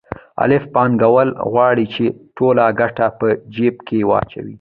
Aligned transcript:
الف 0.43 0.63
پانګوال 0.73 1.29
غواړي 1.51 1.85
چې 1.93 2.03
ټوله 2.35 2.65
ګټه 2.79 3.07
په 3.19 3.27
جېب 3.53 3.75
کې 3.87 3.99
واچوي 4.09 4.49